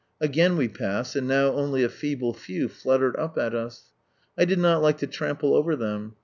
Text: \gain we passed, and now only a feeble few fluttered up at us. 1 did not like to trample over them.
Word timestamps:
\gain 0.31 0.57
we 0.57 0.67
passed, 0.67 1.15
and 1.15 1.27
now 1.27 1.51
only 1.53 1.83
a 1.83 1.87
feeble 1.87 2.33
few 2.33 2.67
fluttered 2.67 3.15
up 3.17 3.37
at 3.37 3.53
us. 3.53 3.91
1 4.33 4.47
did 4.47 4.57
not 4.57 4.81
like 4.81 4.97
to 4.97 5.05
trample 5.05 5.53
over 5.53 5.75
them. 5.75 6.15